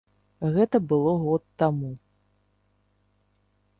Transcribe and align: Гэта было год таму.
Гэта 0.55 0.77
было 0.93 1.11
год 1.25 1.43
таму. 1.65 1.91